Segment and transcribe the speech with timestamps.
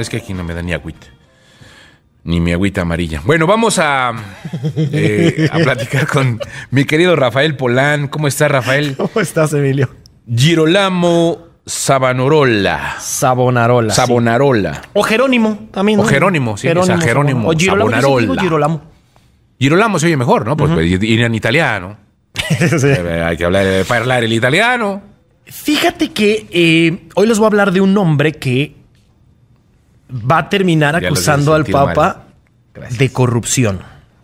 [0.00, 1.06] es que aquí no me da ni agüita.
[2.24, 3.22] Ni mi agüita amarilla.
[3.24, 4.12] Bueno, vamos a,
[4.76, 6.38] eh, a platicar con
[6.70, 8.08] mi querido Rafael Polán.
[8.08, 8.94] ¿Cómo estás, Rafael?
[8.98, 9.88] ¿Cómo estás, Emilio?
[10.36, 12.96] Girolamo Sabanorola.
[13.00, 13.94] Sabonarola.
[13.94, 13.96] sí.
[14.00, 14.82] Sabonarola.
[14.92, 15.98] O Jerónimo también.
[15.98, 16.04] ¿no?
[16.04, 17.90] O Jerónimo, sí, o sea, Jerónimo O Girolamo.
[17.90, 18.42] yo siempre digo Savonarola.
[18.42, 18.82] Girolamo.
[19.58, 20.56] Girolamo se oye mejor, ¿no?
[20.56, 20.70] Pues
[21.02, 21.96] ir en italiano.
[22.50, 22.86] Sí.
[22.88, 25.02] Eh, Hay que hablar, eh, hablar el italiano.
[25.46, 28.74] Fíjate que eh, hoy les voy a hablar de un hombre que
[30.10, 32.26] va a terminar acusando al Papa
[32.98, 33.80] de corrupción.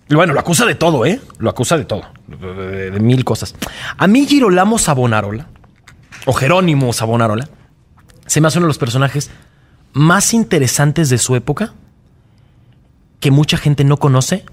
[0.08, 1.20] Bueno, lo acusa de todo, ¿eh?
[1.38, 2.02] Lo acusa de todo.
[2.26, 3.54] De, de mil cosas.
[3.96, 5.48] A mí Girolamo Savonarola,
[6.26, 7.48] o Jerónimo Savonarola,
[8.26, 9.30] se me hace uno de los personajes
[9.92, 11.72] más interesantes de su época
[13.20, 14.44] que mucha gente no conoce,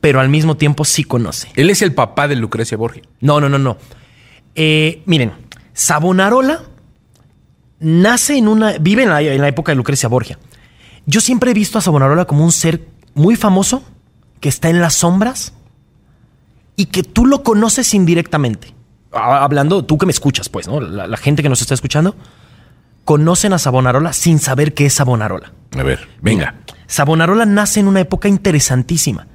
[0.00, 1.48] pero al mismo tiempo sí conoce.
[1.56, 3.02] Él es el papá de Lucrecia Borgia.
[3.20, 3.76] No, no, no, no.
[4.54, 5.32] Eh, miren,
[5.72, 6.62] Savonarola
[7.80, 8.78] nace en una.
[8.78, 10.38] vive en la, en la época de Lucrecia Borgia.
[11.06, 13.82] Yo siempre he visto a Savonarola como un ser muy famoso
[14.40, 15.52] que está en las sombras
[16.76, 18.74] y que tú lo conoces indirectamente.
[19.12, 20.80] Hablando, tú que me escuchas, pues, ¿no?
[20.80, 22.16] La, la gente que nos está escuchando
[23.04, 25.52] conocen a Savonarola sin saber qué es Savonarola.
[25.78, 26.54] A ver, venga.
[26.86, 29.26] Savonarola nace en una época interesantísima.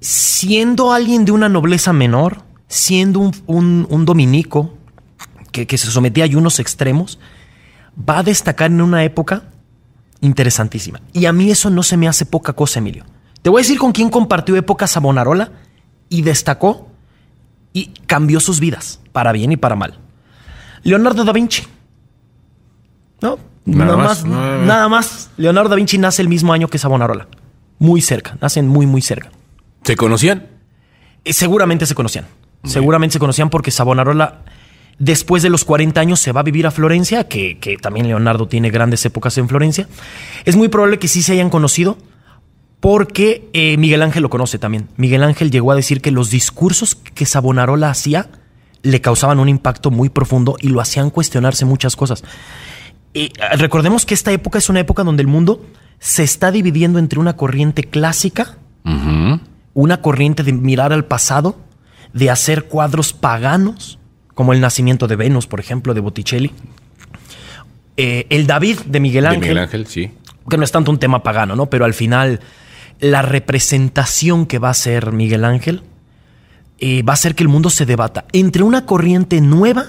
[0.00, 4.74] Siendo alguien de una nobleza menor, siendo un, un- un dominico
[5.52, 7.18] que, que se sometía a ayunos extremos,
[8.08, 9.44] va a destacar en una época
[10.20, 11.00] interesantísima.
[11.12, 13.04] Y a mí eso no se me hace poca cosa, Emilio.
[13.42, 15.52] Te voy a decir con quién compartió época Savonarola
[16.08, 16.88] y destacó
[17.72, 19.98] y cambió sus vidas, para bien y para mal.
[20.82, 21.62] Leonardo da Vinci.
[23.22, 23.38] ¿No?
[23.64, 24.24] Nada Nada, más.
[24.24, 24.58] no.
[24.64, 25.30] nada más.
[25.36, 27.28] Leonardo da Vinci nace el mismo año que Savonarola.
[27.78, 29.30] Muy cerca, nacen muy, muy cerca.
[29.84, 30.46] ¿Se conocían?
[31.24, 32.26] Eh, Seguramente se conocían.
[32.64, 34.42] Seguramente se conocían porque Savonarola,
[35.00, 38.46] después de los 40 años, se va a vivir a Florencia, que, que también Leonardo
[38.46, 39.88] tiene grandes épocas en Florencia.
[40.44, 41.98] Es muy probable que sí se hayan conocido
[42.78, 44.88] porque eh, Miguel Ángel lo conoce también.
[44.96, 48.28] Miguel Ángel llegó a decir que los discursos que Savonarola hacía
[48.82, 52.22] le causaban un impacto muy profundo y lo hacían cuestionarse muchas cosas.
[53.12, 55.66] Eh, recordemos que esta época es una época donde el mundo
[55.98, 58.56] se está dividiendo entre una corriente clásica
[59.74, 61.56] una corriente de mirar al pasado,
[62.12, 63.99] de hacer cuadros paganos,
[64.34, 66.52] como el nacimiento de Venus, por ejemplo, de Botticelli.
[67.96, 70.10] Eh, el David de Miguel De Ángel, Miguel Ángel, sí.
[70.48, 71.68] que no es tanto un tema pagano, ¿no?
[71.68, 72.40] Pero al final,
[72.98, 75.82] la representación que va a hacer Miguel Ángel
[76.78, 79.84] eh, va a hacer que el mundo se debata entre una corriente nueva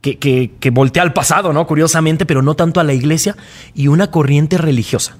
[0.00, 1.66] que, que, que voltea al pasado, ¿no?
[1.66, 3.36] Curiosamente, pero no tanto a la iglesia,
[3.74, 5.18] y una corriente religiosa.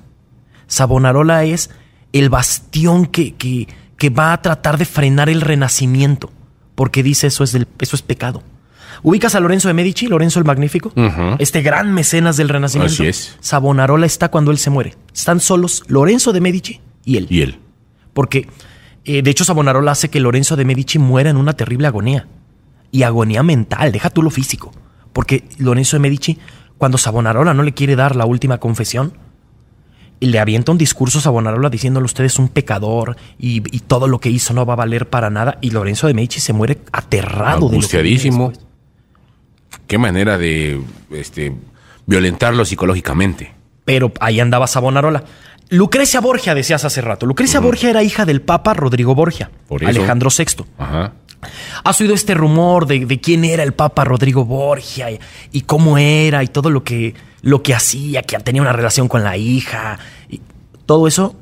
[0.66, 1.70] Savonarola es
[2.12, 6.32] el bastión que, que, que va a tratar de frenar el renacimiento,
[6.80, 8.42] porque dice eso es, del, eso es pecado.
[9.02, 10.90] ¿Ubicas a Lorenzo de Medici, Lorenzo el Magnífico?
[11.38, 12.94] Este gran mecenas del renacimiento.
[12.94, 13.36] Así es.
[13.40, 14.96] Savonarola está cuando él se muere.
[15.12, 17.26] Están solos Lorenzo de Medici y él.
[17.28, 17.58] Y él.
[18.14, 18.48] Porque,
[19.04, 22.28] eh, de hecho, Savonarola hace que Lorenzo de Medici muera en una terrible agonía.
[22.90, 24.72] Y agonía mental, deja tú lo físico.
[25.12, 26.38] Porque Lorenzo de Medici,
[26.78, 29.12] cuando Savonarola no le quiere dar la última confesión,
[30.20, 34.18] le avienta un discurso a Savonarola diciéndole usted es un pecador y, y todo lo
[34.20, 35.58] que hizo no va a valer para nada.
[35.60, 38.52] Y Lorenzo de Medici se muere aterrado Angustiadísimo.
[39.86, 41.54] Qué manera de este,
[42.06, 43.54] violentarlo psicológicamente.
[43.84, 45.24] Pero ahí andaba Savonarola.
[45.70, 47.26] Lucrecia Borgia, decías hace rato.
[47.26, 49.50] Lucrecia Borgia era hija del Papa Rodrigo Borgia.
[49.86, 50.64] Alejandro VI.
[50.78, 51.12] Ajá.
[51.84, 55.20] ¿Has oído este rumor de, quién era el Papa Rodrigo Borgia y,
[55.52, 59.24] y cómo era y todo lo que, lo que hacía, que tenía una relación con
[59.24, 59.98] la hija?
[60.28, 60.40] Y
[60.86, 61.36] todo eso,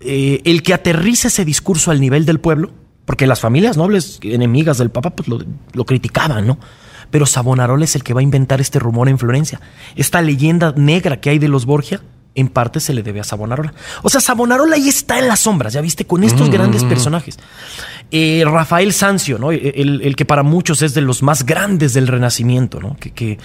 [0.00, 2.72] eh, el que aterriza ese discurso al nivel del pueblo,
[3.04, 5.38] porque las familias nobles enemigas del Papa pues lo,
[5.72, 6.58] lo criticaban, ¿no?
[7.10, 9.60] Pero Savonarola es el que va a inventar este rumor en Florencia.
[9.94, 12.00] Esta leyenda negra que hay de los Borgia,
[12.34, 13.72] en parte se le debe a Savonarola.
[14.02, 17.38] O sea, Savonarola ahí está en las sombras, ya viste, con estos grandes personajes.
[18.10, 19.52] Eh, Rafael Sanzio, ¿no?
[19.52, 22.96] El, el que para muchos es de los más grandes del Renacimiento, ¿no?
[22.96, 23.38] Que,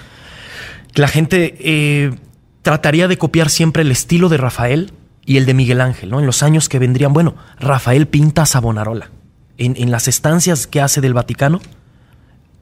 [0.96, 2.16] la gente eh,
[2.63, 4.92] trataría de copiar siempre el estilo de Rafael
[5.24, 6.19] y el de Miguel Ángel, ¿no?
[6.19, 9.12] En los años que vendrían, bueno, Rafael pinta a Savonarola.
[9.58, 11.62] En, en las estancias que hace del Vaticano,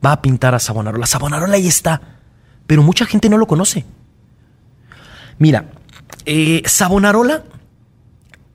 [0.04, 1.06] va a pintar a Savonarola.
[1.06, 2.02] Savonarola ahí está,
[2.66, 3.86] pero mucha gente no lo conoce.
[5.38, 5.66] Mira,
[6.30, 7.42] eh, Savonarola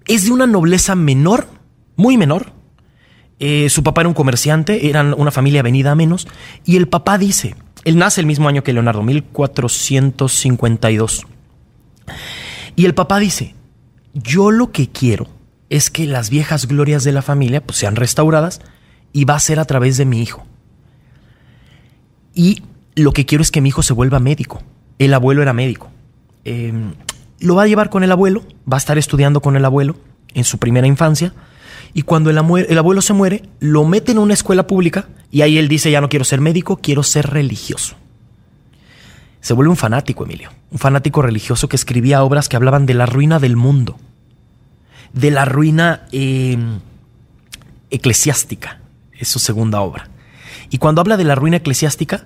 [0.05, 1.47] es de una nobleza menor,
[1.95, 2.53] muy menor.
[3.39, 6.27] Eh, su papá era un comerciante, eran una familia venida a menos,
[6.65, 11.25] y el papá dice, él nace el mismo año que Leonardo, 1452.
[12.75, 13.55] Y el papá dice,
[14.13, 15.27] yo lo que quiero
[15.71, 18.61] es que las viejas glorias de la familia pues, sean restauradas
[19.13, 20.45] y va a ser a través de mi hijo.
[22.35, 22.61] Y
[22.93, 24.61] lo que quiero es que mi hijo se vuelva médico.
[24.99, 25.89] El abuelo era médico.
[26.45, 26.71] Eh,
[27.43, 29.95] lo va a llevar con el abuelo, va a estar estudiando con el abuelo
[30.33, 31.33] en su primera infancia.
[31.93, 35.57] Y cuando el, el abuelo se muere, lo mete en una escuela pública y ahí
[35.57, 37.95] él dice, ya no quiero ser médico, quiero ser religioso.
[39.41, 43.05] Se vuelve un fanático, Emilio, un fanático religioso que escribía obras que hablaban de la
[43.05, 43.97] ruina del mundo,
[45.11, 46.57] de la ruina eh,
[47.89, 48.79] eclesiástica,
[49.11, 50.09] es su segunda obra.
[50.69, 52.25] Y cuando habla de la ruina eclesiástica,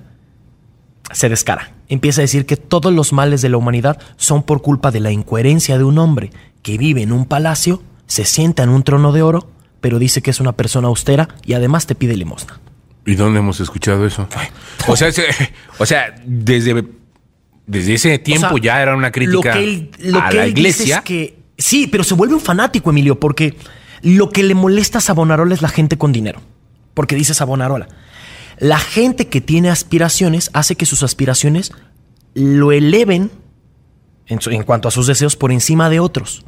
[1.11, 1.71] se descara.
[1.87, 5.11] Empieza a decir que todos los males de la humanidad son por culpa de la
[5.11, 6.31] incoherencia de un hombre
[6.61, 9.49] que vive en un palacio, se sienta en un trono de oro,
[9.81, 12.59] pero dice que es una persona austera y además te pide limosna.
[13.05, 14.27] ¿Y dónde hemos escuchado eso?
[14.87, 15.09] O sea,
[15.77, 16.85] o sea desde,
[17.65, 21.01] desde ese tiempo ya era una crítica a la iglesia.
[21.01, 23.55] que, sí, pero se vuelve un fanático, Emilio, porque
[24.01, 26.41] lo que le molesta a Savonarola es la gente con dinero.
[26.93, 27.87] Porque dice Savonarola,
[28.59, 31.71] la gente que tiene aspiraciones hace que sus aspiraciones
[32.33, 33.31] lo eleven
[34.27, 36.45] en, cuanto a sus deseos por encima de otros.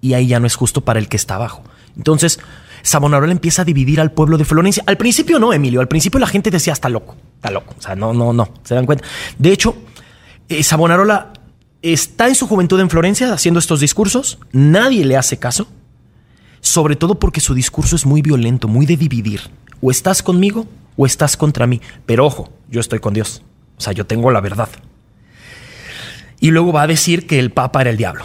[0.00, 1.64] Y ahí ya no es justo para el que está abajo.
[1.96, 2.38] Entonces,
[2.82, 4.82] Savonarola empieza a dividir al pueblo de Florencia.
[4.86, 5.80] Al principio no, Emilio.
[5.80, 7.74] Al principio la gente decía, está loco, está loco.
[7.78, 8.48] O sea, no, no, no.
[8.64, 9.04] ¿Se dan cuenta?
[9.38, 9.76] De hecho,
[10.48, 11.32] eh, Savonarola
[11.80, 14.38] está en su juventud en Florencia haciendo estos discursos.
[14.52, 15.68] Nadie le hace caso.
[16.60, 19.40] Sobre todo porque su discurso es muy violento, muy de dividir.
[19.80, 21.80] O estás conmigo o estás contra mí.
[22.06, 23.42] Pero ojo, yo estoy con Dios.
[23.76, 24.68] O sea, yo tengo la verdad.
[26.40, 28.24] Y luego va a decir que el Papa era el diablo.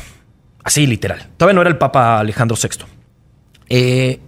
[0.64, 1.30] Así, literal.
[1.38, 2.86] Todavía no era el Papa Alejandro VI.
[3.70, 4.20] Eh,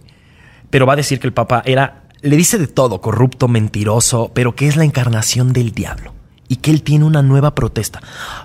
[0.70, 4.56] pero va a decir que el Papa era, le dice de todo, corrupto, mentiroso, pero
[4.56, 6.14] que es la encarnación del diablo
[6.48, 8.02] y que él tiene una nueva protesta.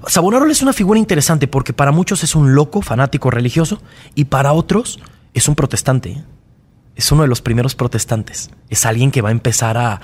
[0.06, 3.82] Savonarola es una figura interesante porque para muchos es un loco, fanático religioso,
[4.14, 5.00] y para otros
[5.34, 6.22] es un protestante.
[6.96, 8.50] Es uno de los primeros protestantes.
[8.70, 10.00] Es alguien que va a empezar a,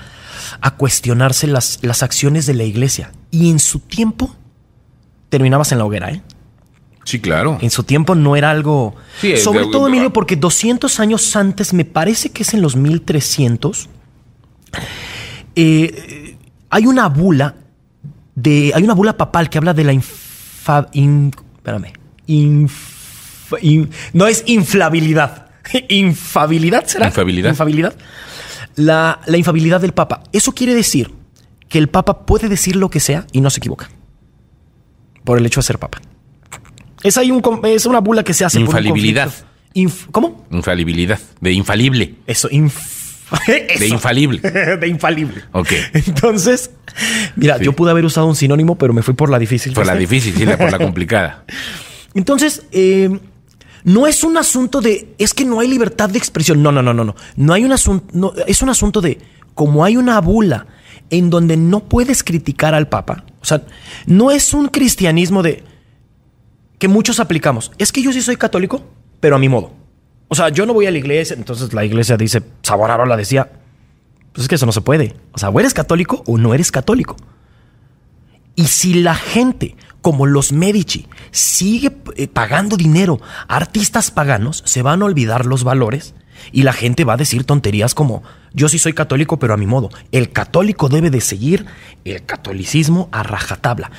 [0.77, 3.11] cuestionarse las, las, acciones de la iglesia.
[3.31, 4.35] Y en su tiempo
[5.29, 6.21] terminabas en la hoguera, ¿eh?
[7.03, 7.57] Sí, claro.
[7.61, 8.95] En su tiempo no era algo...
[9.43, 13.89] sobre todo, Emilio, porque 200 años antes, me parece que es en los 1300,
[15.55, 16.37] eh,
[16.69, 17.55] hay una bula
[18.35, 18.71] de...
[18.73, 21.93] Hay una bula papal que habla de la infa, espérame.
[24.13, 25.42] no es inflabilidad
[25.89, 27.07] infabilidad será.
[27.07, 27.49] Infabilidad.
[27.49, 27.95] Infabilidad.
[28.75, 30.23] La, la infabilidad del Papa.
[30.31, 31.11] Eso quiere decir
[31.69, 33.89] que el Papa puede decir lo que sea y no se equivoca.
[35.23, 36.01] Por el hecho de ser Papa.
[37.03, 38.59] Es, ahí un, es una bula que se hace.
[38.59, 39.31] Infalibilidad.
[40.11, 40.45] ¿Cómo?
[40.51, 41.19] Infalibilidad.
[41.41, 42.15] De infalible.
[42.27, 42.49] Eso,
[43.47, 44.39] De infalible.
[44.79, 45.41] de infalible.
[45.51, 45.71] Ok.
[45.93, 46.71] Entonces,
[47.35, 49.73] mira, yo pude haber usado un sinónimo, pero me fui por la difícil.
[49.73, 51.43] Por la difícil, sí, por la complicada.
[52.13, 53.09] Entonces, eh,
[53.83, 56.63] no es un asunto de, es que no hay libertad de expresión.
[56.63, 57.15] No, no, no, no, no.
[57.35, 59.19] No hay un asunto, es un asunto de,
[59.53, 60.67] como hay una bula
[61.09, 63.63] en donde no puedes criticar al Papa, o sea,
[64.07, 65.63] no es un cristianismo de,
[66.79, 67.71] que muchos aplicamos.
[67.77, 68.83] Es que yo sí soy católico,
[69.19, 69.73] pero a mi modo.
[70.29, 73.51] O sea, yo no voy a la iglesia, entonces la iglesia dice, Saborarola decía,
[74.31, 75.15] pues es que eso no se puede.
[75.31, 77.15] O sea, o eres católico o no eres católico.
[78.55, 84.83] Y si la gente como los Medici sigue eh, pagando dinero a artistas paganos, se
[84.83, 86.13] van a olvidar los valores
[86.51, 88.21] y la gente va a decir tonterías como
[88.53, 89.89] yo sí soy católico pero a mi modo.
[90.11, 91.65] El católico debe de seguir
[92.03, 93.91] el catolicismo a rajatabla.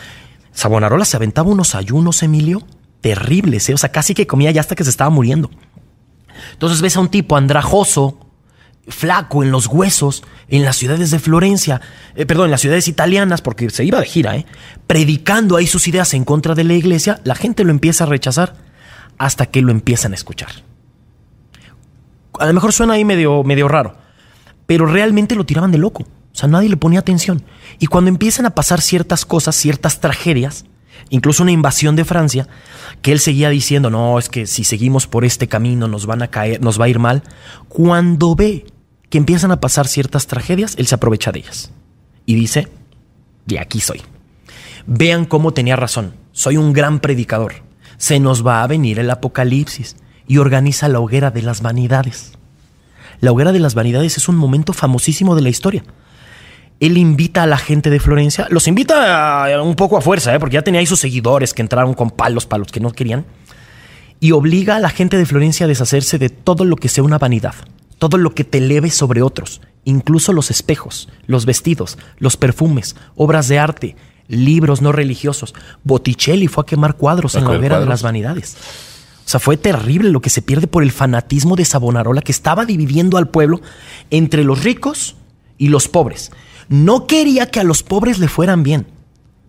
[0.52, 2.62] Sabonarola se aventaba unos ayunos, Emilio,
[3.00, 3.74] terribles, ¿eh?
[3.74, 5.50] o sea, casi que comía ya hasta que se estaba muriendo.
[6.52, 8.23] Entonces ves a un tipo andrajoso,
[8.88, 11.80] flaco en los huesos en las ciudades de Florencia,
[12.14, 14.46] eh, perdón, en las ciudades italianas, porque se iba de gira, ¿eh?
[14.86, 18.54] predicando ahí sus ideas en contra de la iglesia, la gente lo empieza a rechazar
[19.18, 20.50] hasta que lo empiezan a escuchar.
[22.38, 23.96] A lo mejor suena ahí medio, medio raro,
[24.66, 26.02] pero realmente lo tiraban de loco.
[26.02, 27.44] O sea, nadie le ponía atención.
[27.78, 30.64] Y cuando empiezan a pasar ciertas cosas, ciertas tragedias,
[31.10, 32.48] incluso una invasión de Francia,
[33.02, 36.28] que él seguía diciendo, no, es que si seguimos por este camino nos van a
[36.28, 37.22] caer, nos va a ir mal.
[37.68, 38.66] Cuando ve
[39.10, 41.70] que empiezan a pasar ciertas tragedias, él se aprovecha de ellas.
[42.26, 42.68] Y dice,
[43.46, 44.02] de aquí soy.
[44.86, 47.54] Vean cómo tenía razón, soy un gran predicador.
[47.96, 49.96] Se nos va a venir el apocalipsis
[50.26, 52.32] y organiza la hoguera de las vanidades.
[53.20, 55.84] La hoguera de las vanidades es un momento famosísimo de la historia.
[56.80, 60.40] Él invita a la gente de Florencia, los invita un poco a fuerza, ¿eh?
[60.40, 63.24] porque ya tenía ahí sus seguidores que entraron con palos para los que no querían,
[64.18, 67.18] y obliga a la gente de Florencia a deshacerse de todo lo que sea una
[67.18, 67.54] vanidad
[67.98, 73.48] todo lo que te eleve sobre otros, incluso los espejos, los vestidos, los perfumes, obras
[73.48, 73.96] de arte,
[74.28, 75.54] libros no religiosos.
[75.84, 78.56] Botticelli fue a quemar cuadros en la hoguera de las vanidades.
[79.24, 82.66] O sea, fue terrible lo que se pierde por el fanatismo de Savonarola que estaba
[82.66, 83.60] dividiendo al pueblo
[84.10, 85.16] entre los ricos
[85.56, 86.30] y los pobres.
[86.68, 88.86] No quería que a los pobres le fueran bien,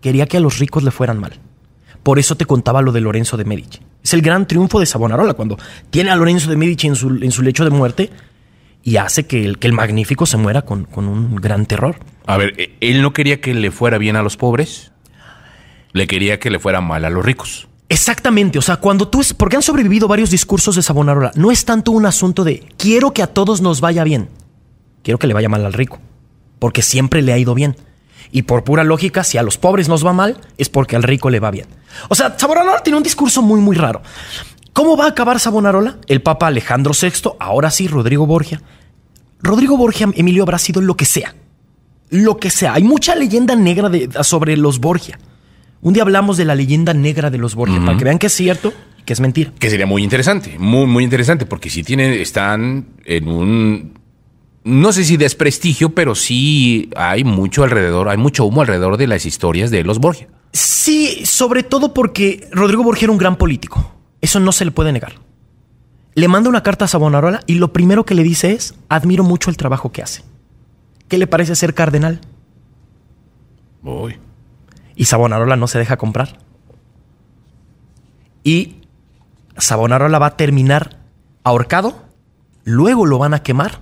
[0.01, 1.39] quería que a los ricos le fueran mal.
[2.03, 3.79] Por eso te contaba lo de Lorenzo de Medici.
[4.03, 5.57] Es el gran triunfo de Savonarola cuando
[5.89, 8.11] tiene a Lorenzo de Medici en su, en su lecho de muerte
[8.85, 11.97] y hace que el, que el magnífico se muera con, con un gran terror.
[12.27, 14.91] A ver, ¿e- ¿él no quería que le fuera bien a los pobres?
[15.91, 17.67] Le quería que le fuera mal a los ricos.
[17.89, 21.65] Exactamente, o sea, cuando tú es, porque han sobrevivido varios discursos de Savonarola, no es
[21.65, 24.29] tanto un asunto de quiero que a todos nos vaya bien,
[25.03, 25.99] quiero que le vaya mal al rico,
[26.59, 27.75] porque siempre le ha ido bien.
[28.31, 31.29] Y por pura lógica, si a los pobres nos va mal, es porque al rico
[31.29, 31.67] le va bien.
[32.09, 34.01] O sea, Savonarola tiene un discurso muy, muy raro.
[34.75, 35.99] ¿Cómo va a acabar Savonarola?
[36.07, 38.61] El Papa Alejandro VI, ahora sí, Rodrigo Borgia.
[39.41, 41.33] Rodrigo Borgia, Emilio, habrá sido lo que sea.
[42.09, 42.73] Lo que sea.
[42.73, 45.17] Hay mucha leyenda negra de- sobre los Borgia.
[45.81, 48.33] Un día hablamos de la leyenda negra de los Borgia, para que vean que es
[48.33, 49.53] cierto y que es mentira.
[49.57, 53.93] Que sería muy interesante, muy, muy interesante, porque si tienen, están en un,
[54.65, 59.25] no sé si desprestigio, pero sí hay mucho alrededor, hay mucho humo alrededor de las
[59.25, 60.27] historias de los Borgia.
[60.51, 63.93] Sí, sobre todo porque Rodrigo Borgia era un gran político.
[64.25, 65.19] Eso no se le puede negar.
[66.15, 69.51] Le manda una carta a Savonarola y lo primero que le dice es, admiro mucho
[69.51, 70.23] el trabajo que hace.
[71.07, 72.21] ¿Qué le parece ser cardenal?
[74.95, 76.39] Y Savonarola no se deja comprar.
[78.43, 78.77] Y
[79.57, 80.97] Savonarola va a terminar
[81.43, 81.95] ahorcado,
[82.63, 83.79] luego lo van a quemar.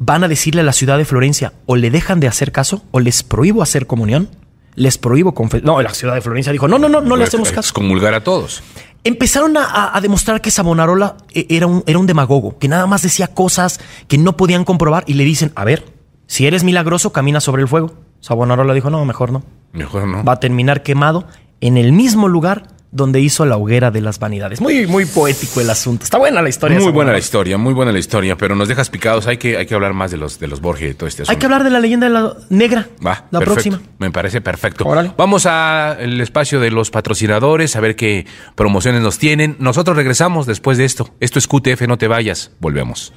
[0.00, 2.98] Van a decirle a la ciudad de Florencia, o le dejan de hacer caso, o
[2.98, 4.28] les prohíbo hacer comunión,
[4.76, 5.64] les prohíbo confesar.
[5.64, 7.68] No, la ciudad de Florencia dijo, no, no, no, no le hacemos caso.
[7.68, 8.62] Excomulgar a todos.
[9.04, 13.28] Empezaron a, demostrar que Savonarola eh, era un, era un demagogo, que nada más decía
[13.28, 15.84] cosas que no podían comprobar y le dicen, a ver,
[16.26, 17.92] si eres milagroso, camina sobre el fuego.
[18.20, 19.42] Savonarola dijo, no, mejor no.
[19.72, 20.24] Mejor no.
[20.24, 21.26] Va a terminar quemado
[21.60, 24.60] en el mismo lugar donde hizo la hoguera de las vanidades.
[24.60, 26.04] Muy, muy poético el asunto.
[26.04, 26.78] Está buena la historia.
[26.78, 29.26] Muy buena la historia, muy buena la historia, pero nos dejas picados.
[29.26, 31.32] Hay que, hay que hablar más de los, de los Borgia y todo este asunto.
[31.32, 32.88] Hay que hablar de la leyenda de la negra.
[33.04, 33.52] Va, la perfecto.
[33.52, 33.82] próxima.
[33.98, 34.86] Me parece perfecto.
[34.86, 35.10] Órale.
[35.18, 39.56] Vamos al espacio de los patrocinadores, a ver qué promociones nos tienen.
[39.58, 41.10] Nosotros regresamos después de esto.
[41.18, 42.52] Esto es QTF, no te vayas.
[42.60, 43.12] Volvemos.